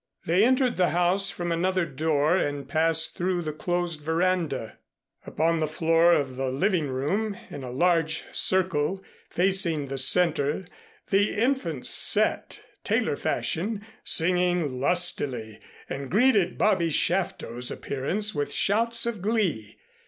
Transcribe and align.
They 0.25 0.43
entered 0.43 0.77
the 0.77 0.89
house 0.89 1.29
from 1.29 1.51
another 1.51 1.85
door 1.85 2.35
and 2.35 2.67
passed 2.67 3.15
through 3.15 3.43
the 3.43 3.53
closed 3.53 4.01
veranda. 4.01 4.79
Upon 5.27 5.59
the 5.59 5.67
floor 5.67 6.13
of 6.13 6.37
the 6.37 6.49
living 6.49 6.87
room, 6.87 7.37
in 7.51 7.63
a 7.63 7.69
large 7.69 8.23
circle 8.31 9.03
facing 9.29 9.89
the 9.89 9.99
center, 9.99 10.65
the 11.11 11.35
infants 11.37 11.91
sat, 11.91 12.61
tailor 12.83 13.15
fashion, 13.15 13.85
singing 14.03 14.79
lustily, 14.79 15.59
and 15.87 16.09
greeted 16.09 16.57
Bobby 16.57 16.89
Shafto's 16.89 17.69
appearance 17.69 18.33
with 18.33 18.51
shouts 18.51 19.05
of 19.05 19.21
glee. 19.21 19.77